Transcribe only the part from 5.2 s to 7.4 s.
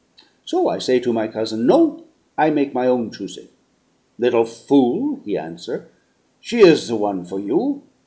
he answer, 'she is the one for